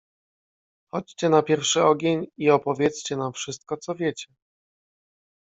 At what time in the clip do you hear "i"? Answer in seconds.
2.37-2.49